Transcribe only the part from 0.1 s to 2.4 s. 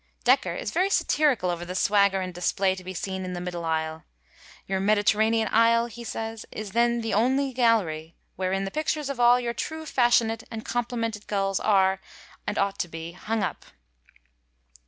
'^ Dekker is very satirical over the swagger and